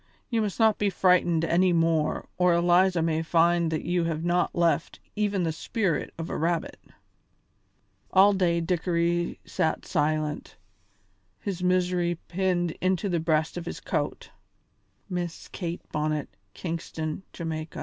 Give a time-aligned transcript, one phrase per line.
[0.31, 4.55] You must not be frightened any more or Eliza may find that you have not
[4.55, 6.79] left even the spirit of a rabbit."
[8.11, 10.57] All day Dickory sat silent,
[11.39, 14.31] his misery pinned into the breast of his coat.
[15.07, 17.45] "Miss Kate Bonnet, Kingston, Ja."